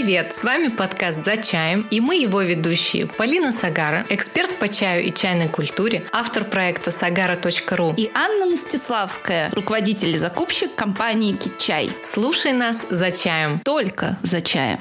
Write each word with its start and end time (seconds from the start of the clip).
Привет! 0.00 0.36
С 0.36 0.44
вами 0.44 0.68
подкаст 0.68 1.24
«За 1.24 1.36
чаем» 1.36 1.84
и 1.90 1.98
мы 1.98 2.14
его 2.14 2.40
ведущие 2.40 3.08
Полина 3.08 3.50
Сагара, 3.50 4.06
эксперт 4.10 4.56
по 4.60 4.68
чаю 4.68 5.02
и 5.02 5.12
чайной 5.12 5.48
культуре, 5.48 6.04
автор 6.12 6.44
проекта 6.44 6.90
sagara.ru 6.90 7.96
и 7.96 8.08
Анна 8.14 8.46
Мстиславская, 8.46 9.50
руководитель 9.50 10.10
и 10.10 10.16
закупщик 10.16 10.72
компании 10.76 11.32
«Китчай». 11.32 11.90
Слушай 12.02 12.52
нас 12.52 12.86
«За 12.88 13.10
чаем». 13.10 13.58
Только 13.64 14.16
«За 14.22 14.40
чаем». 14.40 14.78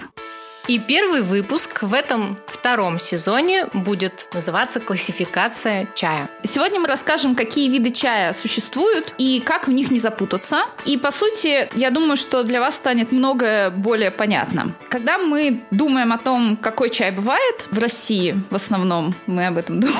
И 0.67 0.79
первый 0.79 1.21
выпуск 1.21 1.81
в 1.81 1.93
этом 1.93 2.37
втором 2.45 2.99
сезоне 2.99 3.67
будет 3.73 4.27
называться 4.33 4.81
«Классификация 4.81 5.87
чая». 5.95 6.29
Сегодня 6.43 6.81
мы 6.81 6.89
расскажем, 6.89 7.35
какие 7.35 7.69
виды 7.69 7.91
чая 7.91 8.33
существуют 8.33 9.13
и 9.17 9.39
как 9.39 9.69
в 9.69 9.71
них 9.71 9.91
не 9.91 9.99
запутаться. 9.99 10.63
И, 10.83 10.97
по 10.97 11.11
сути, 11.11 11.69
я 11.73 11.89
думаю, 11.89 12.17
что 12.17 12.43
для 12.43 12.59
вас 12.59 12.75
станет 12.75 13.13
многое 13.13 13.69
более 13.69 14.11
понятно. 14.11 14.75
Когда 14.89 15.17
мы 15.17 15.63
думаем 15.71 16.11
о 16.11 16.17
том, 16.17 16.57
какой 16.57 16.89
чай 16.89 17.11
бывает 17.11 17.67
в 17.71 17.79
России, 17.79 18.35
в 18.49 18.55
основном 18.55 19.15
мы 19.25 19.47
об 19.47 19.57
этом 19.57 19.79
думаем. 19.79 19.97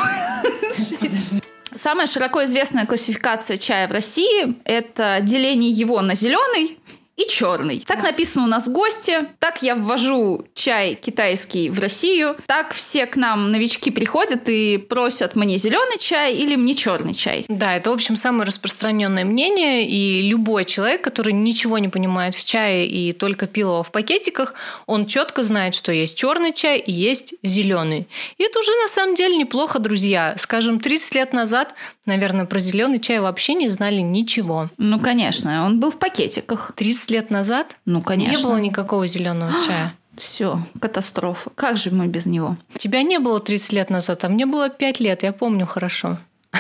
Самая 1.75 2.08
широко 2.08 2.44
известная 2.44 2.86
классификация 2.86 3.58
чая 3.58 3.88
в 3.88 3.91
России– 3.91 4.55
это 4.66 5.20
деление 5.22 5.70
его 5.70 6.02
на 6.02 6.16
зеленый, 6.16 6.77
и 7.17 7.27
черный. 7.27 7.84
Так 7.85 8.03
написано 8.03 8.45
у 8.45 8.48
нас 8.48 8.67
в 8.67 8.71
гости, 8.71 9.27
так 9.39 9.63
я 9.63 9.75
ввожу 9.75 10.45
чай 10.53 10.95
китайский 10.95 11.70
в 11.70 11.80
Россию, 11.80 12.38
так 12.45 12.73
все 12.73 13.08
к 13.08 13.16
нам 13.16 13.52
новички 13.52 13.89
приходят 13.89 14.48
и 14.48 14.77
просят 14.77 15.35
мне 15.35 15.58
зеленый 15.58 15.98
чай 15.98 16.35
или 16.35 16.55
мне 16.55 16.75
черный 16.75 17.16
чай. 17.16 17.45
Да, 17.48 17.75
это, 17.75 17.89
в 17.89 17.94
общем, 17.94 18.16
самое 18.16 18.45
распространенное 18.45 19.25
мнение, 19.25 19.88
и 19.88 20.22
любой 20.30 20.63
человек, 20.66 21.03
который 21.03 21.34
ничего 21.34 21.80
не 21.80 21.89
понимает 21.89 22.35
в 22.35 22.45
чае 22.45 22.88
и 22.88 23.13
только 23.13 23.47
пил 23.47 23.70
его 23.70 23.84
в 23.84 23.91
пакетиках, 23.91 24.53
он 24.86 25.08
четко 25.08 25.42
знает, 25.42 25.73
что 25.73 25.92
есть 25.92 26.16
черный 26.17 26.53
чай 26.53 26.77
и 26.77 26.92
есть 26.92 27.33
зеленый. 27.42 28.08
И 28.38 28.44
это 28.44 28.59
уже 28.59 28.72
на 28.83 28.88
самом 28.88 29.16
деле 29.16 29.38
неплохо, 29.38 29.80
друзья. 29.80 30.36
Скажем, 30.38 30.80
30 30.80 31.16
лет 31.16 31.33
назад, 31.33 31.73
наверное, 32.05 32.45
про 32.45 32.59
зеленый 32.59 32.99
чай 32.99 33.20
вообще 33.20 33.55
не 33.55 33.70
знали 33.70 34.02
ничего. 34.02 34.70
Ну, 34.77 34.99
конечно, 34.99 35.66
он 35.66 35.80
был 35.80 35.89
в 35.89 35.97
пакетиках. 35.97 36.73
30 36.75 37.06
30 37.08 37.11
лет 37.11 37.31
назад 37.31 37.77
ну, 37.86 38.02
конечно. 38.02 38.38
не 38.38 38.44
было 38.44 38.58
никакого 38.58 39.08
зеленого 39.08 39.53
чая. 39.66 39.94
Все, 40.17 40.59
катастрофа. 40.80 41.52
Как 41.55 41.77
же 41.77 41.91
мы 41.91 42.08
без 42.08 42.25
него? 42.25 42.58
Тебя 42.77 43.03
не 43.03 43.19
было 43.19 43.39
30 43.39 43.73
лет 43.73 43.89
назад, 43.89 44.23
а 44.23 44.30
мне 44.30 44.45
было 44.45 44.69
5 44.69 44.99
лет, 44.99 45.23
я 45.23 45.31
помню 45.31 45.66
хорошо. 45.66 46.17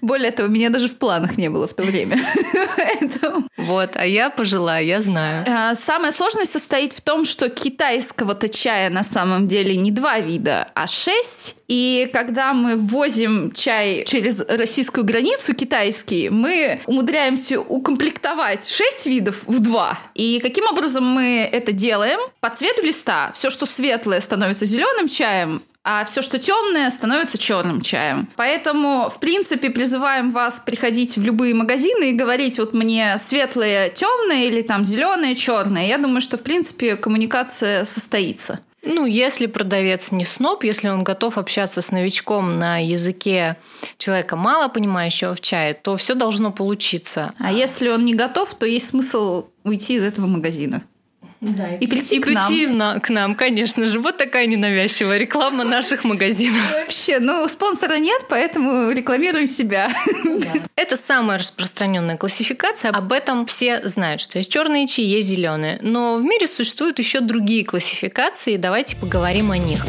Более 0.00 0.30
того, 0.30 0.48
меня 0.48 0.70
даже 0.70 0.88
в 0.88 0.96
планах 0.96 1.36
не 1.36 1.48
было 1.50 1.66
в 1.68 1.74
то 1.74 1.82
время. 1.82 2.18
Вот, 3.56 3.96
а 3.96 4.06
я 4.06 4.30
пожила, 4.30 4.78
я 4.78 5.02
знаю. 5.02 5.44
А, 5.46 5.74
самая 5.74 6.12
сложность 6.12 6.52
состоит 6.52 6.92
в 6.92 7.00
том, 7.00 7.24
что 7.24 7.48
китайского-то 7.48 8.48
чая 8.48 8.88
на 8.88 9.04
самом 9.04 9.46
деле 9.46 9.76
не 9.76 9.90
два 9.90 10.20
вида, 10.20 10.68
а 10.74 10.86
шесть. 10.86 11.56
И 11.68 12.08
когда 12.12 12.54
мы 12.54 12.76
ввозим 12.76 13.52
чай 13.52 14.04
через 14.06 14.40
российскую 14.40 15.04
границу 15.04 15.54
китайский, 15.54 16.30
мы 16.30 16.80
умудряемся 16.86 17.60
укомплектовать 17.60 18.68
шесть 18.68 19.06
видов 19.06 19.42
в 19.46 19.60
два. 19.60 19.98
И 20.14 20.40
каким 20.40 20.66
образом 20.66 21.04
мы 21.04 21.48
это 21.50 21.72
делаем? 21.72 22.20
По 22.40 22.50
цвету 22.50 22.82
листа 22.82 23.32
все, 23.34 23.50
что 23.50 23.66
светлое, 23.66 24.20
становится 24.20 24.64
зеленым 24.64 25.08
чаем, 25.08 25.62
а 25.84 26.04
все, 26.04 26.22
что 26.22 26.38
темное, 26.38 26.90
становится 26.90 27.38
черным 27.38 27.80
чаем. 27.80 28.28
Поэтому, 28.36 29.08
в 29.08 29.20
принципе, 29.20 29.70
призываем 29.70 30.32
вас 30.32 30.60
приходить 30.60 31.16
в 31.16 31.22
любые 31.22 31.54
магазины 31.54 32.10
и 32.10 32.14
говорить, 32.14 32.58
вот 32.58 32.74
мне 32.74 33.16
светлое, 33.18 33.88
темное 33.88 34.44
или 34.44 34.62
там 34.62 34.84
зеленое, 34.84 35.34
черное. 35.34 35.86
Я 35.86 35.98
думаю, 35.98 36.20
что, 36.20 36.36
в 36.36 36.42
принципе, 36.42 36.96
коммуникация 36.96 37.84
состоится. 37.84 38.60
Ну, 38.84 39.06
если 39.06 39.46
продавец 39.46 40.12
не 40.12 40.24
сноб, 40.24 40.62
если 40.62 40.88
он 40.88 41.02
готов 41.02 41.36
общаться 41.36 41.82
с 41.82 41.90
новичком 41.90 42.58
на 42.58 42.78
языке 42.78 43.56
человека, 43.98 44.36
мало 44.36 44.68
понимающего 44.68 45.34
в 45.34 45.40
чае, 45.40 45.74
то 45.74 45.96
все 45.96 46.14
должно 46.14 46.52
получиться. 46.52 47.32
А 47.38 47.52
если 47.52 47.88
он 47.88 48.04
не 48.04 48.14
готов, 48.14 48.54
то 48.54 48.66
есть 48.66 48.88
смысл 48.88 49.46
уйти 49.64 49.96
из 49.96 50.04
этого 50.04 50.26
магазина. 50.26 50.82
Да, 51.40 51.74
и, 51.76 51.84
и 51.84 51.86
прийти, 51.86 52.16
и 52.16 52.20
к, 52.20 52.24
прийти 52.24 52.66
нам. 52.66 53.00
к 53.00 53.10
нам, 53.10 53.34
конечно 53.34 53.86
же. 53.86 54.00
Вот 54.00 54.16
такая 54.16 54.46
ненавязчивая 54.46 55.18
реклама 55.18 55.64
наших 55.64 56.04
магазинов. 56.04 56.60
Вообще, 56.72 57.20
ну, 57.20 57.46
спонсора 57.46 57.98
нет, 57.98 58.22
поэтому 58.28 58.90
рекламируем 58.90 59.46
себя. 59.46 59.90
Да. 60.24 60.60
Это 60.76 60.96
самая 60.96 61.38
распространенная 61.38 62.16
классификация. 62.16 62.90
Об 62.90 63.12
этом 63.12 63.46
все 63.46 63.86
знают, 63.88 64.20
что 64.20 64.38
есть 64.38 64.52
черные 64.52 64.86
чаи, 64.86 65.04
есть 65.04 65.28
зеленые. 65.28 65.78
Но 65.82 66.16
в 66.16 66.24
мире 66.24 66.46
существуют 66.46 66.98
еще 66.98 67.20
другие 67.20 67.64
классификации. 67.64 68.56
Давайте 68.56 68.96
поговорим 68.96 69.50
о 69.50 69.58
них. 69.58 69.84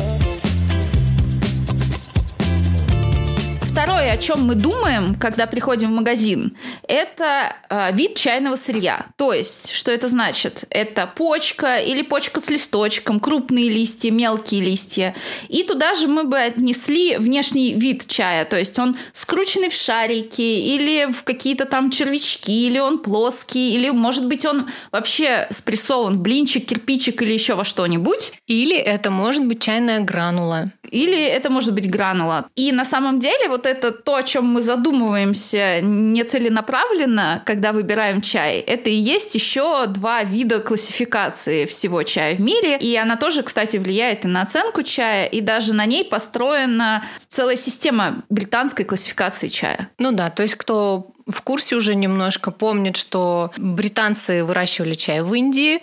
Второе, 3.71 4.13
о 4.13 4.17
чем 4.17 4.45
мы 4.45 4.55
думаем, 4.55 5.13
когда 5.13 5.45
приходим 5.45 5.89
в 5.89 5.95
магазин, 5.95 6.57
это 6.87 7.55
э, 7.69 7.91
вид 7.93 8.15
чайного 8.15 8.55
сырья. 8.55 9.05
То 9.15 9.31
есть, 9.31 9.71
что 9.73 9.91
это 9.91 10.07
значит? 10.07 10.63
Это 10.71 11.05
почка 11.05 11.77
или 11.77 12.01
почка 12.01 12.39
с 12.39 12.49
листочком, 12.49 13.19
крупные 13.19 13.69
листья, 13.69 14.09
мелкие 14.09 14.61
листья. 14.61 15.15
И 15.49 15.61
туда 15.61 15.93
же 15.93 16.07
мы 16.07 16.23
бы 16.23 16.39
отнесли 16.39 17.17
внешний 17.17 17.75
вид 17.75 18.07
чая. 18.07 18.43
То 18.45 18.57
есть, 18.57 18.77
он 18.79 18.97
скрученный 19.13 19.69
в 19.69 19.75
шарики 19.75 20.41
или 20.41 21.05
в 21.13 21.23
какие-то 21.23 21.65
там 21.65 21.91
червячки, 21.91 22.67
или 22.67 22.79
он 22.79 22.97
плоский, 22.97 23.75
или, 23.75 23.91
может 23.91 24.27
быть, 24.27 24.45
он 24.45 24.67
вообще 24.91 25.47
спрессован 25.51 26.17
в 26.17 26.21
блинчик, 26.21 26.65
кирпичик 26.65 27.21
или 27.21 27.33
еще 27.33 27.53
во 27.53 27.63
что-нибудь. 27.63 28.33
Или 28.47 28.75
это 28.75 29.11
может 29.11 29.45
быть 29.45 29.61
чайная 29.61 29.99
гранула. 29.99 30.71
Или 30.89 31.23
это 31.23 31.51
может 31.51 31.75
быть 31.75 31.87
гранула. 31.87 32.49
И 32.55 32.71
на 32.71 32.83
самом 32.83 33.19
деле 33.19 33.47
вот 33.47 33.65
это 33.69 33.91
то, 33.91 34.15
о 34.15 34.23
чем 34.23 34.45
мы 34.45 34.61
задумываемся 34.61 35.79
нецеленаправленно, 35.81 37.43
когда 37.45 37.71
выбираем 37.71 38.21
чай. 38.21 38.57
Это 38.59 38.89
и 38.89 38.95
есть 38.95 39.35
еще 39.35 39.85
два 39.87 40.23
вида 40.23 40.59
классификации 40.59 41.65
всего 41.65 42.03
чая 42.03 42.35
в 42.35 42.41
мире. 42.41 42.77
И 42.77 42.95
она 42.95 43.15
тоже, 43.15 43.43
кстати, 43.43 43.77
влияет 43.77 44.25
и 44.25 44.27
на 44.27 44.41
оценку 44.41 44.83
чая, 44.83 45.25
и 45.25 45.41
даже 45.41 45.73
на 45.73 45.85
ней 45.85 46.03
построена 46.03 47.03
целая 47.29 47.55
система 47.55 48.23
британской 48.29 48.85
классификации 48.85 49.47
чая. 49.47 49.89
Ну 49.97 50.11
да, 50.11 50.29
то 50.29 50.43
есть 50.43 50.55
кто 50.55 51.11
в 51.27 51.41
курсе 51.43 51.75
уже 51.75 51.95
немножко 51.95 52.51
помнит, 52.51 52.97
что 52.97 53.51
британцы 53.57 54.43
выращивали 54.43 54.95
чай 54.95 55.21
в 55.21 55.33
Индии, 55.33 55.81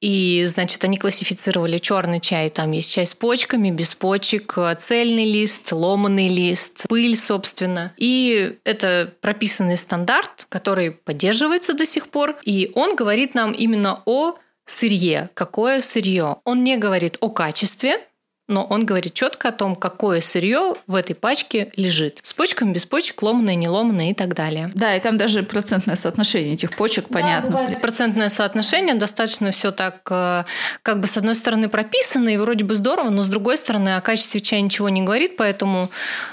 и, 0.00 0.44
значит, 0.46 0.84
они 0.84 0.96
классифицировали 0.96 1.78
черный 1.78 2.20
чай. 2.20 2.50
Там 2.50 2.72
есть 2.72 2.92
чай 2.92 3.06
с 3.06 3.14
почками, 3.14 3.70
без 3.70 3.94
почек, 3.94 4.56
цельный 4.78 5.24
лист, 5.24 5.72
ломанный 5.72 6.28
лист, 6.28 6.86
пыль, 6.88 7.16
собственно. 7.16 7.92
И 7.96 8.58
это 8.64 9.12
прописанный 9.20 9.76
стандарт, 9.76 10.46
который 10.48 10.92
поддерживается 10.92 11.74
до 11.74 11.86
сих 11.86 12.08
пор. 12.08 12.36
И 12.44 12.70
он 12.74 12.96
говорит 12.96 13.34
нам 13.34 13.52
именно 13.52 14.02
о 14.06 14.36
сырье. 14.66 15.30
Какое 15.34 15.80
сырье? 15.80 16.36
Он 16.44 16.62
не 16.62 16.76
говорит 16.76 17.16
о 17.20 17.30
качестве, 17.30 18.00
но 18.48 18.64
он 18.64 18.86
говорит 18.86 19.12
четко 19.12 19.48
о 19.48 19.52
том, 19.52 19.76
какое 19.76 20.20
сырье 20.22 20.74
в 20.86 20.94
этой 20.94 21.14
пачке 21.14 21.70
лежит. 21.76 22.20
С 22.22 22.32
почками, 22.32 22.72
без 22.72 22.86
почек, 22.86 23.22
ломаное, 23.22 23.54
не 23.54 23.68
ломаное 23.68 24.10
и 24.10 24.14
так 24.14 24.34
далее. 24.34 24.70
Да, 24.74 24.96
и 24.96 25.00
там 25.00 25.18
даже 25.18 25.42
процентное 25.42 25.96
соотношение 25.96 26.54
этих 26.54 26.74
почек, 26.74 27.06
да, 27.10 27.20
понятно. 27.20 27.50
Бывает. 27.50 27.80
Процентное 27.82 28.30
соотношение 28.30 28.94
достаточно 28.94 29.50
все 29.50 29.70
так, 29.70 30.00
э, 30.10 30.44
как 30.82 31.00
бы 31.00 31.06
с 31.06 31.16
одной 31.18 31.36
стороны 31.36 31.68
прописано, 31.68 32.30
и 32.30 32.38
вроде 32.38 32.64
бы 32.64 32.74
здорово, 32.74 33.10
но 33.10 33.22
с 33.22 33.28
другой 33.28 33.58
стороны 33.58 33.96
о 33.96 34.00
качестве 34.00 34.40
чая 34.40 34.62
ничего 34.62 34.88
не 34.88 35.02
говорит, 35.02 35.36
поэтому, 35.36 35.90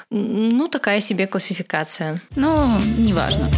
ну, 0.09 0.68
такая 0.70 1.02
себе 1.02 1.28
классификация. 1.28 2.22
Ну, 2.36 2.80
неважно. 2.97 3.52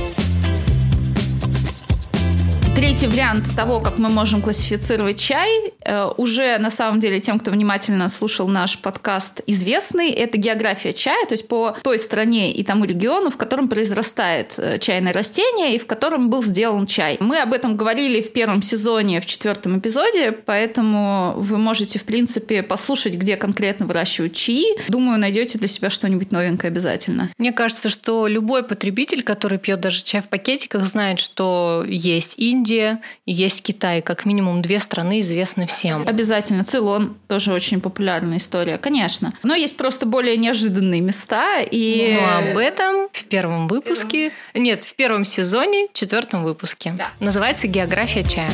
Третий 2.77 3.07
вариант 3.07 3.55
того, 3.55 3.79
как 3.79 3.97
мы 3.97 4.07
можем 4.07 4.43
классифицировать 4.43 5.19
чай, 5.19 5.73
э, 5.81 6.11
уже 6.17 6.59
на 6.59 6.69
самом 6.69 6.99
деле 6.99 7.19
тем, 7.19 7.39
кто 7.39 7.49
внимательно 7.49 8.07
слушал 8.07 8.47
наш 8.47 8.77
подкаст, 8.77 9.41
известный. 9.47 10.11
Это 10.11 10.37
география 10.37 10.93
чая, 10.93 11.25
то 11.25 11.33
есть 11.33 11.47
по 11.47 11.75
той 11.81 11.97
стране 11.97 12.53
и 12.53 12.63
тому 12.63 12.85
региону, 12.85 13.31
в 13.31 13.37
котором 13.37 13.67
произрастает 13.67 14.53
э, 14.57 14.77
чайное 14.77 15.11
растение 15.11 15.75
и 15.75 15.79
в 15.79 15.87
котором 15.87 16.29
был 16.29 16.43
сделан 16.43 16.85
чай. 16.85 17.17
Мы 17.19 17.41
об 17.41 17.53
этом 17.53 17.77
говорили 17.77 18.21
в 18.21 18.31
первом 18.31 18.61
сезоне, 18.61 19.21
в 19.21 19.25
четвертом 19.25 19.79
эпизоде, 19.79 20.31
поэтому 20.31 21.33
вы 21.35 21.57
можете, 21.57 21.97
в 21.97 22.03
принципе, 22.03 22.61
послушать, 22.61 23.15
где 23.15 23.37
конкретно 23.37 23.87
выращивают 23.87 24.33
чаи. 24.33 24.77
Думаю, 24.87 25.19
найдете 25.19 25.57
для 25.57 25.67
себя 25.67 25.89
что-нибудь 25.89 26.31
новенькое 26.31 26.69
обязательно. 26.69 27.31
Мне 27.39 27.51
кажется, 27.53 27.89
что 27.89 28.27
любой 28.27 28.61
потребитель, 28.61 29.23
который 29.23 29.57
пьет 29.57 29.79
даже 29.81 30.03
чай 30.03 30.21
в 30.21 30.27
пакетиках, 30.27 30.85
знает, 30.85 31.19
что 31.19 31.83
есть 31.87 32.35
Индия, 32.37 32.66
Индия, 32.67 32.99
есть 33.25 33.63
Китай. 33.63 34.01
Как 34.01 34.25
минимум 34.25 34.61
две 34.61 34.81
страны 34.81 35.21
известны 35.21 35.67
всем. 35.67 36.03
Обязательно. 36.05 36.65
Цейлон 36.65 37.15
тоже 37.29 37.53
очень 37.53 37.79
популярная 37.79 38.39
история, 38.39 38.77
конечно. 38.77 39.33
Но 39.41 39.55
есть 39.55 39.77
просто 39.77 40.05
более 40.05 40.35
неожиданные 40.35 40.99
места. 40.99 41.61
И... 41.61 42.17
Ну, 42.19 42.49
об 42.51 42.57
этом 42.57 43.07
в 43.13 43.23
первом 43.23 43.69
выпуске... 43.69 44.33
Нет, 44.53 44.83
в 44.83 44.95
первом 44.95 45.23
сезоне, 45.23 45.87
четвертом 45.93 46.43
выпуске. 46.43 46.93
Да. 46.97 47.11
Называется 47.21 47.67
«География 47.67 48.25
чая». 48.25 48.51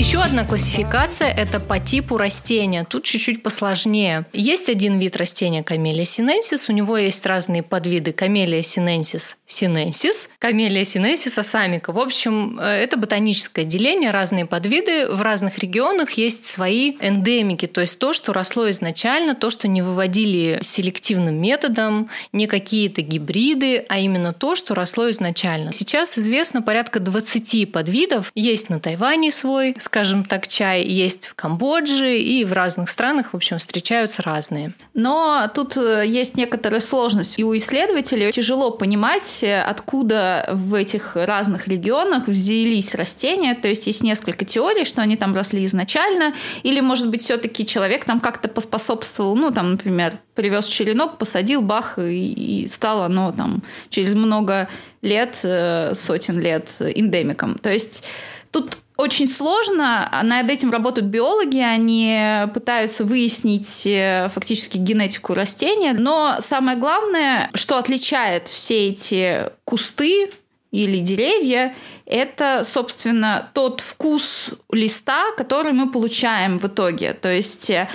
Еще 0.00 0.22
одна 0.22 0.46
классификация– 0.46 1.28
это 1.36 1.60
по 1.60 1.78
типу 1.78 2.16
растения. 2.16 2.86
Тут 2.88 3.04
чуть-чуть 3.04 3.42
посложнее. 3.42 4.24
Есть 4.32 4.70
один 4.70 4.98
вид 4.98 5.14
растения 5.14 5.62
Camellia 5.62 6.06
sinensis. 6.06 6.70
У 6.70 6.72
него 6.72 6.96
есть 6.96 7.26
разные 7.26 7.62
подвиды 7.62 8.12
Camellia 8.12 8.62
sinensis 8.62 9.36
sinensis, 9.46 10.30
Camellia 10.38 10.84
sinensis 10.84 11.36
assamica. 11.36 11.92
В 11.92 11.98
общем, 11.98 12.58
э, 12.58 12.64
это 12.64 12.96
ботаническое 12.96 13.66
деление, 13.66 14.10
разные 14.10 14.46
подвиды. 14.46 15.06
В 15.06 15.20
разных 15.20 15.58
регионах 15.58 16.12
есть 16.12 16.46
свои 16.46 16.92
эндемики, 17.00 17.66
то 17.66 17.82
есть 17.82 17.98
то, 17.98 18.14
что 18.14 18.32
росло 18.32 18.70
изначально, 18.70 19.34
то, 19.34 19.50
что 19.50 19.68
не 19.68 19.82
выводили 19.82 20.60
селективным 20.62 21.34
методом, 21.34 22.08
не 22.32 22.46
какие-то 22.46 23.02
гибриды, 23.02 23.84
а 23.90 23.98
именно 23.98 24.32
то, 24.32 24.56
что 24.56 24.74
росло 24.74 25.10
изначально. 25.10 25.72
Сейчас 25.72 26.16
известно 26.16 26.62
порядка 26.62 27.00
20 27.00 27.70
подвидов. 27.70 28.32
Есть 28.34 28.70
на 28.70 28.80
Тайване 28.80 29.30
свой, 29.30 29.74
скажем 29.90 30.22
так, 30.22 30.46
чай 30.46 30.84
есть 30.84 31.26
в 31.26 31.34
Камбодже 31.34 32.16
и 32.16 32.44
в 32.44 32.52
разных 32.52 32.88
странах, 32.90 33.32
в 33.32 33.36
общем, 33.36 33.58
встречаются 33.58 34.22
разные. 34.22 34.72
Но 34.94 35.50
тут 35.52 35.76
э, 35.76 36.04
есть 36.06 36.36
некоторая 36.36 36.78
сложность. 36.80 37.40
И 37.40 37.42
у 37.42 37.56
исследователей 37.56 38.30
тяжело 38.30 38.70
понимать, 38.70 39.42
э, 39.42 39.60
откуда 39.60 40.48
в 40.52 40.74
этих 40.74 41.16
разных 41.16 41.66
регионах 41.66 42.28
взялись 42.28 42.94
растения. 42.94 43.56
То 43.56 43.66
есть 43.66 43.88
есть 43.88 44.04
несколько 44.04 44.44
теорий, 44.44 44.84
что 44.84 45.02
они 45.02 45.16
там 45.16 45.34
росли 45.34 45.66
изначально, 45.66 46.34
или, 46.62 46.78
может 46.78 47.10
быть, 47.10 47.22
все-таки 47.22 47.66
человек 47.66 48.04
там 48.04 48.20
как-то 48.20 48.48
поспособствовал, 48.48 49.34
ну, 49.34 49.50
там, 49.50 49.72
например, 49.72 50.18
привез 50.36 50.66
черенок, 50.66 51.18
посадил, 51.18 51.62
бах, 51.62 51.98
и, 51.98 52.64
стало 52.68 53.06
оно 53.06 53.32
там 53.32 53.64
через 53.88 54.14
много 54.14 54.68
лет, 55.02 55.40
э, 55.42 55.94
сотен 55.96 56.38
лет 56.38 56.76
эндемиком. 56.78 57.58
То 57.58 57.72
есть 57.72 58.04
тут 58.52 58.78
очень 59.00 59.28
сложно. 59.28 60.10
Над 60.22 60.50
этим 60.50 60.70
работают 60.70 61.08
биологи. 61.08 61.58
Они 61.58 62.46
пытаются 62.54 63.04
выяснить 63.04 63.86
э, 63.86 64.28
фактически 64.32 64.76
генетику 64.76 65.34
растения. 65.34 65.92
Но 65.92 66.36
самое 66.40 66.78
главное, 66.78 67.50
что 67.54 67.78
отличает 67.78 68.48
все 68.48 68.88
эти 68.88 69.50
кусты 69.64 70.30
или 70.70 70.98
деревья, 70.98 71.74
это, 72.06 72.64
собственно, 72.64 73.50
тот 73.54 73.80
вкус 73.80 74.50
листа, 74.70 75.32
который 75.36 75.72
мы 75.72 75.90
получаем 75.90 76.58
в 76.58 76.66
итоге. 76.66 77.12
То 77.12 77.32
есть 77.32 77.70
э, 77.70 77.88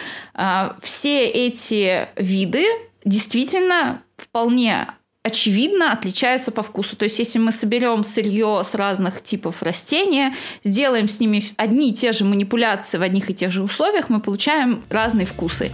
все 0.81 1.25
эти 1.25 2.07
виды 2.15 2.65
действительно 3.05 4.01
вполне 4.17 4.87
очевидно 5.25 5.92
отличаются 5.92 6.51
по 6.51 6.62
вкусу. 6.62 6.95
То 6.95 7.04
есть, 7.06 7.18
если 7.18 7.39
мы 7.39 7.51
соберем 7.51 8.04
сырье 8.04 8.62
с 8.63 8.75
разных 8.75 9.24
типов 9.24 9.63
растения, 9.63 10.36
сделаем 10.63 11.07
с 11.07 11.19
ними 11.19 11.44
одни 11.57 11.89
и 11.89 11.94
те 11.94 12.12
же 12.12 12.25
манипуляции 12.25 13.00
в 13.00 13.01
одних 13.01 13.31
и 13.31 13.33
тех 13.33 13.51
же 13.51 13.63
условиях, 13.63 14.10
мы 14.10 14.19
получаем 14.19 14.83
разные 14.89 15.25
вкусы. 15.25 15.72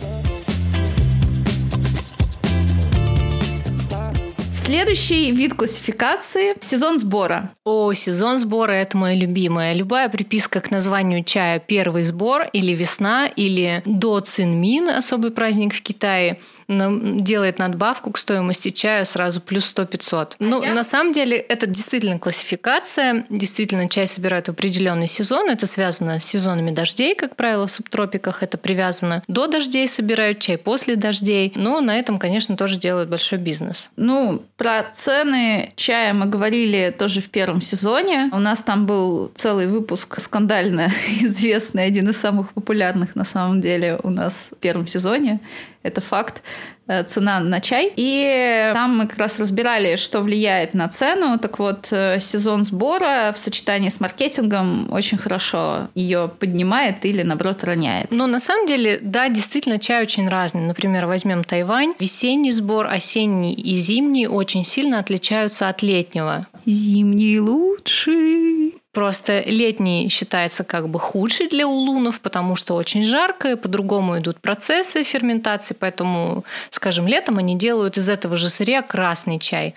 Следующий 4.71 5.31
вид 5.33 5.53
классификации– 5.53 6.55
сезон 6.61 6.97
сбора. 6.97 7.51
О, 7.65 7.91
сезон 7.91 8.37
сбора– 8.37 8.71
это 8.71 8.95
мое 8.95 9.15
любимое. 9.15 9.73
Любая 9.73 10.07
приписка 10.07 10.61
к 10.61 10.71
названию 10.71 11.25
чая 11.25 11.59
«первый 11.59 12.03
сбор» 12.03 12.43
или 12.53 12.71
«весна» 12.71 13.27
или 13.27 13.83
«до 13.83 14.21
Цинмин»– 14.21 14.87
особый 14.89 15.31
праздник 15.31 15.73
в 15.73 15.81
Китае– 15.81 16.39
делает 16.71 17.59
надбавку 17.59 18.11
к 18.11 18.17
стоимости 18.17 18.69
чая 18.69 19.03
сразу 19.05 19.41
плюс 19.41 19.73
100-500. 19.75 20.15
А 20.15 20.35
ну, 20.39 20.63
я... 20.63 20.73
на 20.73 20.83
самом 20.83 21.13
деле, 21.13 21.37
это 21.37 21.67
действительно 21.67 22.19
классификация. 22.19 23.25
Действительно, 23.29 23.89
чай 23.89 24.07
собирают 24.07 24.47
в 24.47 24.51
определенный 24.51 25.07
сезон. 25.07 25.49
Это 25.49 25.67
связано 25.67 26.19
с 26.19 26.25
сезонами 26.25 26.71
дождей, 26.71 27.15
как 27.15 27.35
правило, 27.35 27.67
в 27.67 27.71
субтропиках 27.71 28.43
это 28.43 28.57
привязано. 28.57 29.23
До 29.27 29.47
дождей 29.47 29.87
собирают 29.87 30.39
чай, 30.39 30.57
после 30.57 30.95
дождей. 30.95 31.51
Но 31.55 31.81
на 31.81 31.99
этом, 31.99 32.19
конечно, 32.19 32.55
тоже 32.55 32.77
делают 32.77 33.09
большой 33.09 33.39
бизнес. 33.39 33.91
Ну, 33.95 34.43
про 34.61 34.83
цены 34.83 35.71
чая 35.75 36.13
мы 36.13 36.27
говорили 36.27 36.93
тоже 36.95 37.19
в 37.19 37.31
первом 37.31 37.61
сезоне. 37.61 38.29
У 38.31 38.37
нас 38.37 38.61
там 38.61 38.85
был 38.85 39.31
целый 39.33 39.65
выпуск 39.65 40.19
скандально 40.19 40.91
известный, 41.21 41.85
один 41.85 42.09
из 42.09 42.17
самых 42.17 42.53
популярных 42.53 43.15
на 43.15 43.25
самом 43.25 43.59
деле 43.59 43.99
у 44.03 44.11
нас 44.11 44.49
в 44.51 44.57
первом 44.57 44.85
сезоне 44.85 45.39
это 45.83 46.01
факт, 46.01 46.41
э, 46.87 47.03
цена 47.03 47.39
на 47.39 47.59
чай. 47.59 47.91
И 47.95 48.71
там 48.73 48.97
мы 48.97 49.07
как 49.07 49.17
раз 49.17 49.39
разбирали, 49.39 49.95
что 49.95 50.21
влияет 50.21 50.73
на 50.73 50.87
цену. 50.87 51.39
Так 51.39 51.59
вот, 51.59 51.87
э, 51.91 52.19
сезон 52.19 52.63
сбора 52.63 53.33
в 53.35 53.39
сочетании 53.39 53.89
с 53.89 53.99
маркетингом 53.99 54.91
очень 54.91 55.17
хорошо 55.17 55.87
ее 55.95 56.31
поднимает 56.39 57.05
или, 57.05 57.23
наоборот, 57.23 57.63
роняет. 57.63 58.11
Но 58.11 58.27
на 58.27 58.39
самом 58.39 58.67
деле, 58.67 58.99
да, 59.01 59.29
действительно, 59.29 59.79
чай 59.79 60.01
очень 60.01 60.27
разный. 60.29 60.61
Например, 60.61 61.05
возьмем 61.05 61.43
Тайвань. 61.43 61.93
Весенний 61.99 62.51
сбор, 62.51 62.87
осенний 62.87 63.53
и 63.53 63.75
зимний 63.75 64.27
очень 64.27 64.65
сильно 64.65 64.99
отличаются 64.99 65.69
от 65.69 65.81
летнего. 65.81 66.47
Зимний 66.65 67.39
лучший. 67.39 68.80
Просто 68.93 69.41
летний 69.45 70.09
считается 70.09 70.65
как 70.65 70.89
бы 70.89 70.99
худший 70.99 71.47
для 71.47 71.65
улунов, 71.65 72.19
потому 72.19 72.57
что 72.57 72.75
очень 72.75 73.03
жарко, 73.03 73.51
и 73.51 73.55
по-другому 73.55 74.17
идут 74.17 74.41
процессы 74.41 75.03
ферментации, 75.03 75.73
поэтому, 75.79 76.43
скажем, 76.71 77.07
летом 77.07 77.37
они 77.37 77.55
делают 77.55 77.97
из 77.97 78.09
этого 78.09 78.35
же 78.35 78.49
сырья 78.49 78.81
красный 78.81 79.39
чай. 79.39 79.75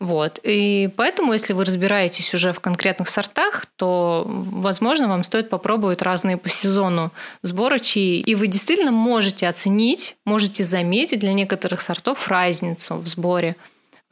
Вот. 0.00 0.40
И 0.42 0.88
поэтому, 0.96 1.34
если 1.34 1.52
вы 1.52 1.66
разбираетесь 1.66 2.32
уже 2.32 2.54
в 2.54 2.60
конкретных 2.60 3.10
сортах, 3.10 3.66
то, 3.76 4.24
возможно, 4.26 5.08
вам 5.08 5.24
стоит 5.24 5.50
попробовать 5.50 6.00
разные 6.00 6.38
по 6.38 6.48
сезону 6.48 7.12
сбора 7.42 7.78
чаи. 7.78 8.20
И 8.20 8.34
вы 8.34 8.46
действительно 8.46 8.92
можете 8.92 9.46
оценить, 9.46 10.16
можете 10.24 10.64
заметить 10.64 11.20
для 11.20 11.34
некоторых 11.34 11.82
сортов 11.82 12.28
разницу 12.28 12.96
в 12.96 13.06
сборе 13.08 13.56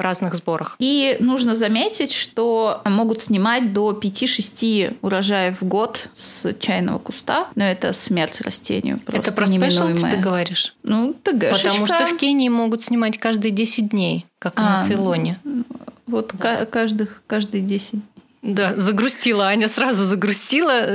разных 0.02 0.34
сборах. 0.34 0.76
И 0.78 1.16
нужно 1.20 1.54
заметить, 1.54 2.12
что 2.12 2.82
могут 2.84 3.22
снимать 3.22 3.72
до 3.72 3.92
5-6 3.92 4.98
урожаев 5.02 5.60
в 5.60 5.64
год 5.64 6.08
с 6.14 6.54
чайного 6.60 6.98
куста, 6.98 7.48
но 7.54 7.64
это 7.64 7.92
смерть 7.92 8.40
растению. 8.40 9.00
Это 9.06 9.32
про 9.32 9.46
спешл 9.46 9.88
ты 9.94 10.16
говоришь? 10.16 10.74
Ну, 10.82 11.14
ТГшечка. 11.14 11.68
Потому 11.68 11.86
что 11.86 12.06
в 12.06 12.16
Кении 12.16 12.48
могут 12.48 12.82
снимать 12.82 13.18
каждые 13.18 13.52
10 13.52 13.90
дней, 13.90 14.26
как 14.38 14.54
а, 14.56 14.62
на 14.62 14.78
Цейлоне. 14.78 15.38
Вот 16.06 16.32
да. 16.34 16.66
каждых, 16.66 17.22
каждые 17.26 17.62
10 17.62 18.00
да, 18.42 18.74
загрустила. 18.76 19.46
Аня 19.46 19.68
сразу 19.68 20.02
загрустила. 20.02 20.88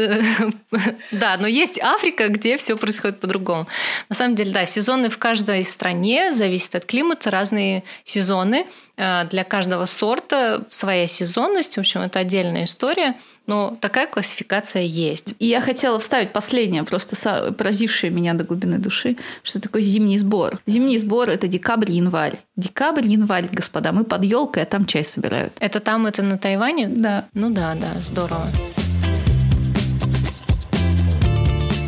да, 1.12 1.38
но 1.40 1.48
есть 1.48 1.80
Африка, 1.80 2.28
где 2.28 2.58
все 2.58 2.76
происходит 2.76 3.22
по-другому. 3.22 3.68
На 4.10 4.16
самом 4.16 4.36
деле, 4.36 4.52
да, 4.52 4.66
сезоны 4.66 5.10
в 5.10 5.18
каждой 5.18 5.64
стране 5.64 6.34
зависят 6.34 6.76
от 6.76 6.86
климата, 6.86 7.32
разные 7.32 7.84
сезоны. 8.04 8.68
Э, 8.98 9.26
для 9.30 9.44
каждого 9.44 9.86
сорта 9.86 10.64
своя 10.70 11.08
сезонность. 11.08 11.76
В 11.76 11.80
общем, 11.80 12.02
это 12.02 12.20
отдельная 12.20 12.64
история. 12.64 13.16
Но 13.46 13.78
такая 13.80 14.08
классификация 14.08 14.82
есть. 14.82 15.36
И 15.40 15.46
я 15.46 15.62
хотела 15.62 16.00
вставить 16.00 16.34
последнее, 16.34 16.84
просто 16.84 17.54
поразившее 17.54 18.10
меня 18.10 18.34
до 18.34 18.44
глубины 18.44 18.80
души, 18.80 19.16
что 19.44 19.62
такое 19.62 19.84
зимний 19.84 20.18
сбор. 20.18 20.60
Зимний 20.66 20.98
сбор– 20.98 21.30
это 21.30 21.48
декабрь, 21.48 21.92
январь. 21.92 22.40
Декабрь, 22.56 23.06
январь, 23.06 23.48
господа, 23.52 23.92
мы 23.92 24.04
под 24.04 24.26
елкой, 24.26 24.64
а 24.64 24.66
там 24.66 24.86
чай 24.86 25.06
собирают. 25.06 25.54
Это 25.60 25.80
там, 25.80 26.08
это 26.08 26.24
на 26.24 26.38
Тайване? 26.38 26.88
Да. 26.88 27.26
Ну 27.34 27.52
да, 27.52 27.76
да, 27.76 27.94
здорово. 28.04 28.52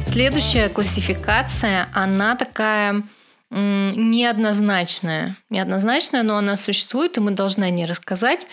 Следующая 0.05 0.69
классификация, 0.69 1.87
она 1.93 2.35
такая 2.35 3.03
неоднозначная. 3.51 5.35
Неоднозначная, 5.49 6.23
но 6.23 6.37
она 6.37 6.55
существует, 6.57 7.17
и 7.17 7.21
мы 7.21 7.31
должны 7.31 7.65
о 7.65 7.69
ней 7.69 7.85
рассказать. 7.85 8.47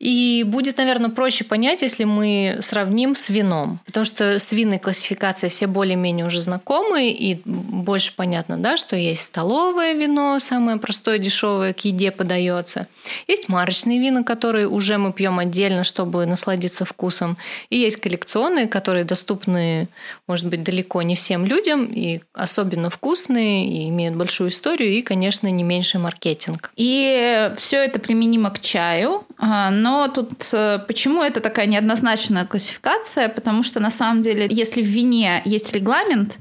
И 0.00 0.44
будет, 0.46 0.78
наверное, 0.78 1.10
проще 1.10 1.44
понять, 1.44 1.82
если 1.82 2.04
мы 2.04 2.56
сравним 2.60 3.14
с 3.14 3.28
вином. 3.28 3.80
Потому 3.84 4.06
что 4.06 4.38
с 4.38 4.50
винной 4.50 4.78
классификацией 4.78 5.50
все 5.50 5.66
более-менее 5.66 6.24
уже 6.24 6.40
знакомы, 6.40 7.10
и 7.10 7.40
больше 7.44 8.14
понятно, 8.16 8.56
да, 8.56 8.78
что 8.78 8.96
есть 8.96 9.22
столовое 9.22 9.92
вино, 9.92 10.38
самое 10.38 10.78
простое, 10.78 11.18
дешевое, 11.18 11.74
к 11.74 11.80
еде 11.80 12.10
подается. 12.10 12.86
Есть 13.28 13.50
марочные 13.50 14.00
вина, 14.00 14.24
которые 14.24 14.68
уже 14.68 14.96
мы 14.96 15.12
пьем 15.12 15.38
отдельно, 15.38 15.84
чтобы 15.84 16.24
насладиться 16.24 16.86
вкусом. 16.86 17.36
И 17.68 17.76
есть 17.76 17.98
коллекционные, 17.98 18.68
которые 18.68 19.04
доступны, 19.04 19.88
может 20.26 20.46
быть, 20.46 20.62
далеко 20.62 21.02
не 21.02 21.14
всем 21.14 21.44
людям, 21.44 21.84
и 21.84 22.20
особенно 22.32 22.88
вкусные, 22.88 23.68
и 23.68 23.88
имеют 23.90 24.16
большую 24.16 24.48
историю, 24.48 24.92
и, 24.92 25.02
конечно, 25.02 25.48
не 25.48 25.62
меньший 25.62 26.00
маркетинг. 26.00 26.72
И 26.76 27.52
все 27.58 27.84
это 27.84 28.00
применимо 28.00 28.50
к 28.50 28.60
чаю, 28.60 29.26
но 29.40 30.08
тут 30.08 30.32
э, 30.52 30.80
почему 30.86 31.22
это 31.22 31.40
такая 31.40 31.66
неоднозначная 31.66 32.44
классификация? 32.44 33.28
Потому 33.28 33.62
что 33.62 33.80
на 33.80 33.90
самом 33.90 34.22
деле, 34.22 34.46
если 34.50 34.82
в 34.82 34.86
вине 34.86 35.40
есть 35.46 35.72
регламент, 35.72 36.38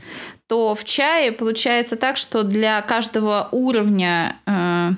то 0.48 0.76
в 0.76 0.84
чае 0.84 1.32
получается 1.32 1.96
так, 1.96 2.18
что 2.18 2.44
для 2.44 2.82
каждого 2.82 3.48
уровня 3.52 4.36
э, 4.46 4.92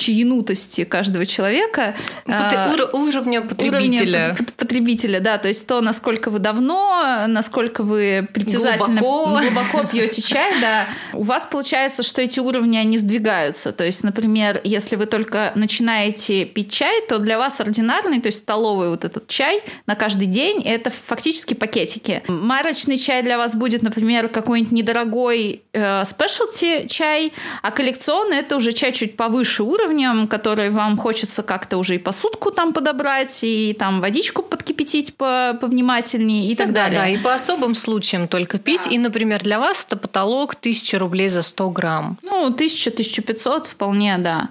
чаянутости 0.00 0.84
каждого 0.84 1.26
человека. 1.26 1.94
А, 2.26 2.72
уровня 2.92 3.42
потребителя. 3.42 4.30
Уровня 4.30 4.36
потребителя, 4.56 5.20
да. 5.20 5.38
То 5.38 5.48
есть 5.48 5.66
то, 5.66 5.80
насколько 5.80 6.30
вы 6.30 6.38
давно, 6.38 7.26
насколько 7.26 7.82
вы 7.82 8.26
притязательно 8.32 9.00
глубоко, 9.00 9.40
глубоко 9.42 9.88
пьете 9.88 10.22
чай, 10.22 10.52
да. 10.60 10.86
У 11.12 11.22
вас 11.22 11.46
получается, 11.46 12.02
что 12.02 12.22
эти 12.22 12.40
уровни, 12.40 12.76
они 12.76 12.98
сдвигаются. 12.98 13.72
То 13.72 13.84
есть, 13.84 14.02
например, 14.04 14.60
если 14.64 14.96
вы 14.96 15.06
только 15.06 15.52
начинаете 15.54 16.44
пить 16.44 16.72
чай, 16.72 17.02
то 17.08 17.18
для 17.18 17.38
вас 17.38 17.60
ординарный, 17.60 18.20
то 18.20 18.26
есть 18.26 18.38
столовый 18.38 18.88
вот 18.88 19.04
этот 19.04 19.26
чай 19.28 19.62
на 19.86 19.94
каждый 19.94 20.26
день, 20.26 20.62
это 20.62 20.90
фактически 20.90 21.54
пакетики. 21.54 22.22
Марочный 22.28 22.98
чай 22.98 23.22
для 23.22 23.36
вас 23.36 23.54
будет, 23.54 23.82
например, 23.82 24.28
какой-нибудь 24.28 24.72
недорогой 24.72 25.62
э, 25.72 26.04
спешлти 26.04 26.86
чай, 26.88 27.32
а 27.62 27.70
коллекционный 27.70 28.38
это 28.38 28.56
уже 28.56 28.72
чай 28.72 28.92
чуть 28.92 29.16
повыше 29.16 29.62
уровнем, 29.90 30.26
который 30.26 30.70
вам 30.70 30.96
хочется 30.96 31.42
как-то 31.42 31.78
уже 31.78 31.94
и 31.94 31.98
посудку 31.98 32.50
там 32.50 32.72
подобрать, 32.72 33.40
и 33.42 33.74
там 33.78 34.00
водичку 34.00 34.42
подкипятить 34.42 35.16
по 35.16 35.58
повнимательнее 35.60 36.52
и 36.52 36.56
так 36.56 36.72
да, 36.72 36.84
далее. 36.84 36.98
Да, 36.98 37.08
и 37.08 37.18
по 37.18 37.34
особым 37.34 37.74
случаям 37.74 38.28
только 38.28 38.58
пить. 38.58 38.82
Да. 38.84 38.90
И, 38.90 38.98
например, 38.98 39.42
для 39.42 39.58
вас 39.58 39.84
это 39.86 39.96
потолок 39.96 40.54
1000 40.54 40.98
рублей 40.98 41.28
за 41.28 41.42
100 41.42 41.70
грамм. 41.70 42.18
Ну, 42.22 42.50
1000-1500 42.50 43.68
вполне, 43.68 44.18
да. 44.18 44.48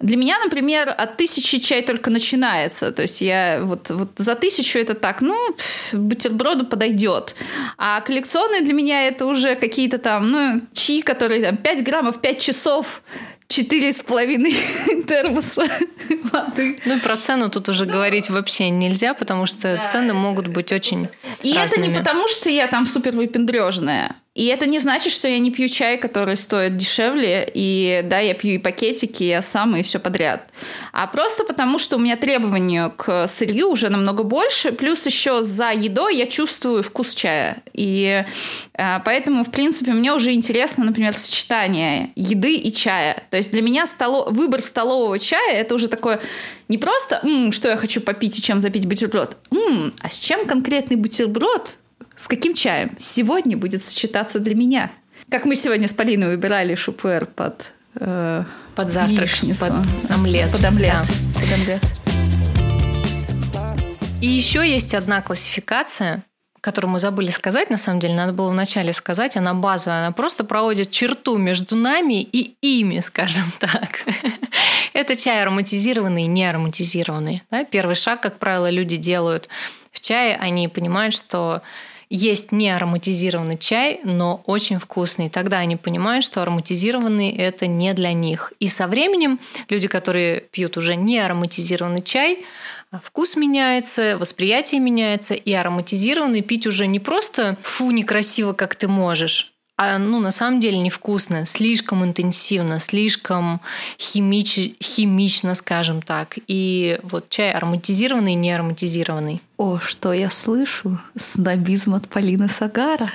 Для 0.00 0.16
меня, 0.16 0.38
например, 0.44 0.94
от 0.98 1.16
тысячи 1.16 1.58
чай 1.58 1.82
только 1.82 2.10
начинается. 2.10 2.90
То 2.90 3.02
есть 3.02 3.20
я 3.20 3.60
вот, 3.62 3.90
вот 3.90 4.08
за 4.16 4.34
тысячу 4.34 4.78
это 4.78 4.94
так, 4.94 5.22
ну, 5.22 5.36
бутерброду 5.92 6.66
подойдет. 6.66 7.36
А 7.78 8.00
коллекционные 8.00 8.62
для 8.62 8.72
меня 8.72 9.06
это 9.06 9.26
уже 9.26 9.54
какие-то 9.54 9.98
там, 9.98 10.30
ну, 10.30 10.60
чаи, 10.72 11.02
которые 11.02 11.42
там 11.42 11.56
5 11.56 11.84
граммов, 11.84 12.20
5 12.20 12.40
часов 12.40 13.02
четыре 13.52 13.92
с 13.92 14.02
половиной 14.02 14.52
термоса 15.08 15.66
воды. 16.32 16.76
Ну, 16.84 16.98
про 17.00 17.16
цену 17.16 17.48
тут 17.50 17.68
уже 17.68 17.84
ну, 17.84 17.92
говорить 17.92 18.30
вообще 18.30 18.70
нельзя, 18.70 19.14
потому 19.14 19.46
что 19.46 19.76
да, 19.76 19.84
цены 19.84 20.14
могут 20.14 20.48
быть 20.48 20.72
очень 20.72 21.08
И 21.42 21.54
разными. 21.54 21.82
это 21.84 21.90
не 21.92 21.98
потому, 21.98 22.28
что 22.28 22.48
я 22.48 22.66
там 22.66 22.86
супер 22.86 23.12
выпендрежная. 23.12 24.16
И 24.34 24.46
это 24.46 24.64
не 24.64 24.78
значит, 24.78 25.12
что 25.12 25.28
я 25.28 25.38
не 25.38 25.50
пью 25.50 25.68
чай, 25.68 25.98
который 25.98 26.38
стоит 26.38 26.78
дешевле, 26.78 27.50
и 27.52 28.00
да, 28.04 28.18
я 28.18 28.32
пью 28.32 28.52
и 28.52 28.58
пакетики, 28.58 29.24
и 29.24 29.28
я 29.28 29.42
сам, 29.42 29.76
и 29.76 29.82
все 29.82 29.98
подряд. 29.98 30.48
А 30.92 31.06
просто 31.06 31.44
потому, 31.44 31.78
что 31.78 31.96
у 31.96 31.98
меня 31.98 32.16
требования 32.16 32.88
к 32.96 33.26
сырью 33.26 33.68
уже 33.68 33.90
намного 33.90 34.22
больше, 34.22 34.72
плюс 34.72 35.04
еще 35.04 35.42
за 35.42 35.72
едой 35.72 36.16
я 36.16 36.24
чувствую 36.24 36.82
вкус 36.82 37.14
чая. 37.14 37.62
И 37.74 38.24
э, 38.72 39.00
поэтому, 39.04 39.44
в 39.44 39.50
принципе, 39.50 39.92
мне 39.92 40.14
уже 40.14 40.32
интересно, 40.32 40.84
например, 40.84 41.12
сочетание 41.12 42.10
еды 42.16 42.54
и 42.54 42.72
чая. 42.72 43.22
То 43.30 43.36
есть 43.36 43.50
для 43.50 43.60
меня 43.60 43.86
столо... 43.86 44.30
выбор 44.30 44.62
столового 44.62 45.18
чая 45.18 45.56
это 45.56 45.74
уже 45.74 45.88
такое 45.88 46.20
не 46.68 46.78
просто, 46.78 47.20
м-м, 47.22 47.52
что 47.52 47.68
я 47.68 47.76
хочу 47.76 48.00
попить 48.00 48.38
и 48.38 48.42
чем 48.42 48.60
запить 48.60 48.86
бутерброд, 48.86 49.36
м-м, 49.50 49.92
а 50.00 50.08
с 50.08 50.18
чем 50.18 50.46
конкретный 50.46 50.96
бутерброд 50.96 51.78
с 52.16 52.28
каким 52.28 52.54
чаем 52.54 52.96
сегодня 52.98 53.56
будет 53.56 53.82
сочетаться 53.82 54.40
для 54.40 54.54
меня? 54.54 54.90
Как 55.30 55.44
мы 55.44 55.56
сегодня 55.56 55.88
с 55.88 55.92
Полиной 55.92 56.28
выбирали 56.28 56.74
шупер 56.74 57.26
под 57.26 57.72
э, 57.96 58.44
под 58.74 58.90
завтрак, 58.90 59.28
яичницу. 59.28 59.66
под 59.66 60.10
омлет. 60.10 60.50
Под 60.52 60.64
омлет. 60.64 60.92
Да. 60.92 61.40
Под 61.40 61.52
омлет. 61.52 61.82
И 64.20 64.28
еще 64.28 64.68
есть 64.68 64.94
одна 64.94 65.20
классификация, 65.20 66.22
которую 66.60 66.92
мы 66.92 67.00
забыли 67.00 67.28
сказать, 67.30 67.70
на 67.70 67.76
самом 67.76 67.98
деле, 67.98 68.14
надо 68.14 68.32
было 68.32 68.50
вначале 68.50 68.92
сказать, 68.92 69.36
она 69.36 69.52
базовая, 69.52 69.98
она 69.98 70.12
просто 70.12 70.44
проводит 70.44 70.92
черту 70.92 71.36
между 71.36 71.74
нами 71.74 72.22
и 72.22 72.54
ими, 72.60 73.00
скажем 73.00 73.44
так. 73.58 74.04
Это 74.92 75.16
чай 75.16 75.42
ароматизированный 75.42 76.24
и 76.24 76.28
не 76.28 76.44
ароматизированный. 76.44 77.42
Да? 77.50 77.64
Первый 77.64 77.96
шаг, 77.96 78.20
как 78.20 78.38
правило, 78.38 78.70
люди 78.70 78.96
делают 78.96 79.48
в 79.90 80.00
чае, 80.00 80.36
они 80.36 80.68
понимают, 80.68 81.14
что 81.14 81.62
есть 82.14 82.52
не 82.52 82.68
ароматизированный 82.68 83.56
чай, 83.56 84.00
но 84.04 84.42
очень 84.44 84.78
вкусный. 84.78 85.30
Тогда 85.30 85.58
они 85.58 85.76
понимают, 85.76 86.26
что 86.26 86.42
ароматизированный 86.42 87.30
это 87.30 87.66
не 87.66 87.94
для 87.94 88.12
них. 88.12 88.52
И 88.60 88.68
со 88.68 88.86
временем 88.86 89.40
люди, 89.70 89.88
которые 89.88 90.42
пьют 90.42 90.76
уже 90.76 90.94
не 90.94 91.18
ароматизированный 91.18 92.02
чай, 92.02 92.44
вкус 93.02 93.36
меняется, 93.36 94.18
восприятие 94.18 94.80
меняется, 94.80 95.32
и 95.32 95.52
ароматизированный 95.52 96.42
пить 96.42 96.66
уже 96.66 96.86
не 96.86 97.00
просто 97.00 97.56
«фу, 97.62 97.90
некрасиво, 97.90 98.52
как 98.52 98.74
ты 98.74 98.88
можешь», 98.88 99.51
а 99.84 99.98
ну, 99.98 100.20
на 100.20 100.30
самом 100.30 100.60
деле 100.60 100.78
невкусно, 100.78 101.44
слишком 101.44 102.04
интенсивно, 102.04 102.78
слишком 102.78 103.60
химич, 103.98 104.76
химично, 104.80 105.56
скажем 105.56 106.02
так. 106.02 106.38
И 106.46 107.00
вот 107.02 107.28
чай 107.28 107.50
ароматизированный, 107.50 108.34
не 108.34 108.52
ароматизированный. 108.52 109.40
О, 109.56 109.80
что 109.80 110.12
я 110.12 110.30
слышу? 110.30 111.00
Снобизм 111.16 111.94
от 111.94 112.08
Полины 112.08 112.48
Сагара. 112.48 113.10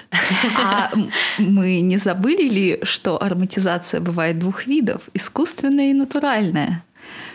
А 0.60 0.92
мы 1.38 1.80
не 1.80 1.98
забыли 1.98 2.50
ли, 2.50 2.80
что 2.84 3.22
ароматизация 3.22 4.02
бывает 4.02 4.38
двух 4.38 4.68
видов? 4.68 5.04
Искусственная 5.14 5.92
и 5.92 5.94
натуральная. 5.94 6.84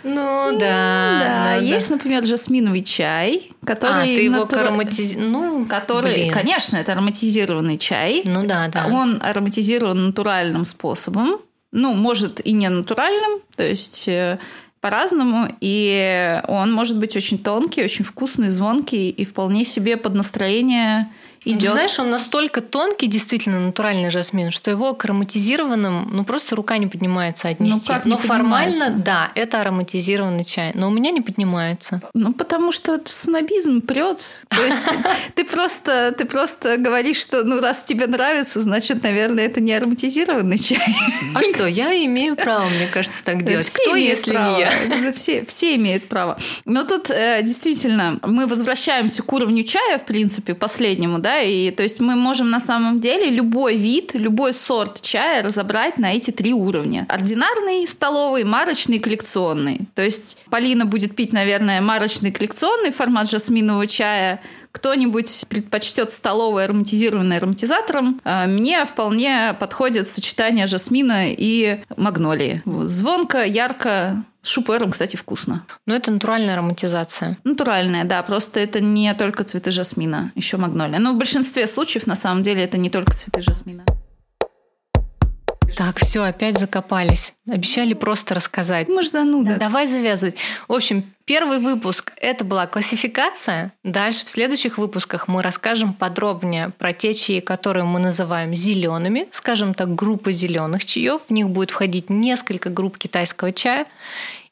Ну, 0.05 0.53
ну 0.53 0.59
да. 0.59 1.45
Да, 1.45 1.55
есть, 1.57 1.89
да. 1.89 1.97
например, 1.97 2.25
жасминовый 2.25 2.83
чай, 2.83 3.51
который... 3.65 4.13
А, 4.13 4.15
ты 4.15 4.23
его 4.23 4.39
натур... 4.39 4.59
ароматиз... 4.61 5.15
Ну, 5.17 5.67
который, 5.67 6.15
блин. 6.15 6.33
конечно, 6.33 6.77
это 6.77 6.93
ароматизированный 6.93 7.79
чай. 7.79 8.23
Ну 8.25 8.47
да, 8.47 8.69
да. 8.69 8.87
Он 8.87 9.19
ароматизирован 9.23 10.07
натуральным 10.07 10.65
способом. 10.65 11.41
Ну, 11.71 11.95
может 11.95 12.45
и 12.45 12.53
не 12.53 12.69
натуральным, 12.69 13.41
то 13.57 13.67
есть 13.67 14.07
э, 14.07 14.39
по-разному, 14.83 15.49
и 15.61 16.43
он 16.49 16.71
может 16.71 16.99
быть 16.99 17.17
очень 17.17 17.39
тонкий, 17.39 17.83
очень 17.83 18.05
вкусный, 18.05 18.51
звонкий 18.51 19.09
и 19.09 19.25
вполне 19.25 19.65
себе 19.65 19.97
под 19.97 20.15
настроение 20.15 21.09
идет. 21.45 21.73
знаешь, 21.73 21.99
он 21.99 22.11
настолько 22.11 22.61
тонкий, 22.61 23.07
действительно 23.07 23.61
натуральный 23.61 24.11
жасмин, 24.11 24.51
что 24.51 24.71
его 24.71 24.95
к 24.95 25.05
ароматизированным, 25.05 26.11
ну 26.13 26.25
просто 26.25 26.57
рука 26.57 26.79
не 26.79 26.87
поднимается 26.87 27.49
отнести. 27.49 27.89
Ну, 27.89 27.95
как 27.95 28.05
но 28.05 28.19
формально, 28.19 28.91
да, 28.91 29.31
это 29.35 29.61
ароматизированный 29.61 30.45
чай. 30.45 30.73
Но 30.75 30.89
у 30.89 30.91
меня 30.91 31.11
не 31.11 31.21
поднимается. 31.21 32.01
Ну, 32.15 32.33
потому 32.33 32.73
что 32.73 33.01
снобизм 33.05 33.81
прет. 33.81 34.45
То 34.49 34.65
есть 34.65 34.91
ты 35.35 35.45
просто, 35.45 36.15
ты 36.17 36.25
просто 36.25 36.77
говоришь, 36.77 37.21
что 37.21 37.45
ну 37.45 37.61
раз 37.61 37.85
тебе 37.85 38.07
нравится, 38.07 38.61
значит, 38.61 39.03
наверное, 39.03 39.47
это 39.47 39.61
не 39.61 39.73
ароматизированный 39.73 40.59
чай. 40.59 40.83
А 41.35 41.43
что, 41.43 41.67
я 41.67 41.93
имею 42.07 42.37
право, 42.37 42.69
мне 42.69 42.87
кажется, 42.87 43.25
так 43.25 43.45
делать. 43.45 43.71
Кто, 43.71 43.97
если 43.97 44.33
не 44.33 44.61
я? 44.61 45.13
Все, 45.13 45.45
все 45.45 45.77
имеют 45.77 46.09
право. 46.09 46.39
Но 46.65 46.85
тут 46.85 47.11
э, 47.11 47.43
действительно 47.43 48.19
мы 48.23 48.47
возвращаемся 48.47 49.23
к 49.23 49.33
уровню 49.33 49.65
чая, 49.65 49.99
в 49.99 50.05
принципе, 50.05 50.55
последнему, 50.55 51.19
да, 51.19 51.32
и 51.41 51.71
то 51.71 51.83
есть 51.83 52.01
мы 52.01 52.17
можем 52.17 52.51
на 52.51 52.61
самом 52.61 53.01
деле 53.01 53.31
любой 53.31 53.77
вид, 53.77 54.15
любой 54.15 54.53
сорт 54.53 55.01
чая 55.01 55.43
разобрать 55.43 55.99
на 55.99 56.13
эти 56.13 56.31
три 56.31 56.53
уровня. 56.53 57.07
Ординарный, 57.09 57.87
столовый, 57.87 58.45
марочный, 58.45 58.99
коллекционный. 58.99 59.81
То 59.95 60.03
есть 60.03 60.39
Полина 60.51 60.85
будет 60.85 61.17
пить, 61.17 61.33
наверное, 61.33 61.81
марочный 61.81 62.33
коллекционный 62.33 62.91
формат 62.91 63.31
жасминового 63.31 63.87
чая, 63.87 64.41
кто-нибудь 64.73 65.45
предпочтет 65.49 66.11
столовый 66.11 66.65
ароматизированный 66.65 67.37
ароматизатором, 67.37 68.21
а 68.25 68.47
мне 68.47 68.85
вполне 68.85 69.55
подходит 69.61 70.09
сочетание 70.09 70.67
жасмина 70.67 71.27
и 71.31 71.81
магнолии. 71.97 72.63
Звонко, 72.65 73.45
ярко, 73.45 74.25
с 74.43 74.49
шупером, 74.49 74.91
кстати, 74.91 75.17
вкусно. 75.17 75.65
Но 75.87 75.95
это 75.95 76.11
натуральная 76.11 76.55
ароматизация. 76.55 77.39
Натуральная, 77.45 78.05
да. 78.05 78.23
Просто 78.23 78.59
это 78.61 78.81
не 78.81 79.13
только 79.15 79.45
цветы 79.45 79.71
жасмина, 79.71 80.33
еще 80.35 80.57
магнолия. 80.57 80.99
Но 80.99 81.13
в 81.13 81.17
большинстве 81.17 81.67
случаев, 81.67 82.07
на 82.07 82.17
самом 82.17 82.43
деле, 82.43 82.65
это 82.65 82.77
не 82.77 82.91
только 82.91 83.13
цветы 83.13 83.41
жасмина. 83.43 83.85
Так, 85.77 85.99
все, 85.99 86.23
опять 86.23 86.59
закопались. 86.59 87.35
Обещали 87.49 87.95
просто 87.95 88.35
рассказать. 88.35 88.89
Мы 88.89 89.03
ж 89.03 89.09
зануда. 89.09 89.55
Да, 89.55 89.59
давай 89.59 89.87
завязывать. 89.87 90.37
В 90.69 90.73
общем, 90.73 91.05
первый 91.25 91.59
выпуск– 91.59 92.13
это 92.21 92.45
была 92.45 92.67
классификация. 92.67 93.73
Дальше 93.83 94.25
в 94.25 94.31
следующих 94.31 94.79
выпусках 94.79 95.29
мы 95.29 95.43
расскажем 95.43 95.95
подробнее 95.95 96.71
про 96.79 96.93
те 96.93 97.15
чаи, 97.15 97.41
которые 97.41 97.85
мы 97.85 98.01
называем 98.01 98.55
зелеными, 98.55 99.29
скажем 99.31 99.75
так, 99.75 99.95
группы 99.95 100.33
зеленых 100.33 100.85
чаев. 100.85 101.23
В 101.29 101.31
них 101.31 101.49
будет 101.49 101.71
входить 101.71 102.11
несколько 102.11 102.71
групп 102.71 102.99
китайского 102.99 103.53
чая. 103.53 103.87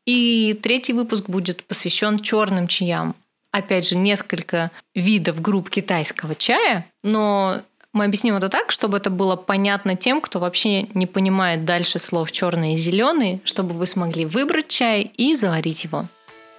И 0.06 0.58
третий 0.62 0.92
выпуск 0.92 1.26
будет 1.28 1.64
посвящен 1.64 2.18
черным 2.18 2.66
чаям. 2.66 3.14
Опять 3.52 3.88
же, 3.88 3.96
несколько 3.96 4.70
видов 4.94 5.40
групп 5.40 5.70
китайского 5.70 6.34
чая, 6.34 6.86
но 7.02 7.62
мы 8.00 8.06
объясним 8.06 8.34
это 8.34 8.48
так, 8.48 8.70
чтобы 8.70 8.96
это 8.96 9.10
было 9.10 9.36
понятно 9.36 9.94
тем, 9.94 10.22
кто 10.22 10.38
вообще 10.38 10.84
не 10.94 11.04
понимает 11.04 11.66
дальше 11.66 11.98
слов 11.98 12.32
черный 12.32 12.72
и 12.72 12.78
зеленый, 12.78 13.42
чтобы 13.44 13.74
вы 13.74 13.84
смогли 13.84 14.24
выбрать 14.24 14.68
чай 14.68 15.12
и 15.18 15.34
заварить 15.34 15.84
его. 15.84 16.06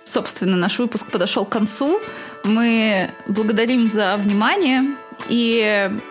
Собственно, 0.03 0.55
наш 0.55 0.77
выпуск 0.77 1.07
подошел 1.07 1.43
к 1.43 1.49
концу. 1.49 1.99
Мы 2.43 3.09
благодарим 3.27 3.89
за 3.89 4.17
внимание 4.17 4.95
И 5.29 5.61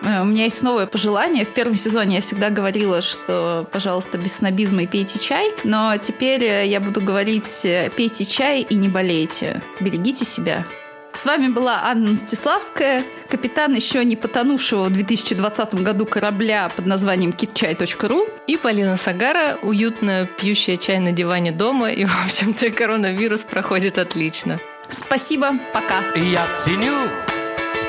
э, 0.03 0.21
у 0.21 0.25
меня 0.25 0.45
есть 0.45 0.63
новое 0.63 0.85
пожелание. 0.85 1.45
В 1.45 1.53
первом 1.53 1.77
сезоне 1.77 2.15
я 2.15 2.21
всегда 2.21 2.49
говорила, 2.49 2.99
что, 3.01 3.65
пожалуйста, 3.71 4.17
без 4.17 4.35
снобизма 4.35 4.83
и 4.83 4.87
пейте 4.87 5.17
чай. 5.17 5.49
Но 5.63 5.95
теперь 5.97 6.43
э, 6.43 6.67
я 6.67 6.81
буду 6.81 6.99
говорить 6.99 7.65
пейте 7.95 8.25
чай 8.25 8.67
и 8.69 8.75
не 8.75 8.89
болейте. 8.89 9.61
Берегите 9.79 10.25
себя. 10.25 10.65
С 11.13 11.25
вами 11.25 11.49
была 11.49 11.81
Анна 11.83 12.11
Мстиславская, 12.11 13.03
капитан 13.29 13.73
еще 13.73 14.03
не 14.05 14.15
потонувшего 14.15 14.85
в 14.85 14.91
2020 14.91 15.75
году 15.75 16.05
корабля 16.05 16.69
под 16.73 16.85
названием 16.85 17.31
kitchai.ru. 17.31 18.31
И 18.47 18.57
Полина 18.57 18.95
Сагара, 18.95 19.57
уютно 19.61 20.25
пьющая 20.37 20.77
чай 20.77 20.99
на 20.99 21.11
диване 21.11 21.51
дома. 21.51 21.91
И, 21.91 22.05
в 22.05 22.25
общем-то, 22.25 22.71
коронавирус 22.71 23.43
проходит 23.43 23.97
отлично. 23.97 24.59
Спасибо, 24.89 25.53
пока. 25.73 26.01
Я 26.15 26.47
ценю 26.55 27.09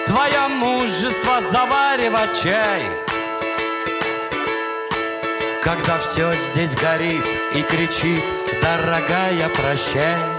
твое 0.06 0.48
мужество 0.48 1.40
заваривать 1.40 2.42
чай. 2.42 2.82
Когда 5.62 5.98
все 6.00 6.32
здесь 6.34 6.74
горит 6.74 7.24
и 7.54 7.62
кричит, 7.62 8.22
дорогая, 8.60 9.48
прощай. 9.48 10.31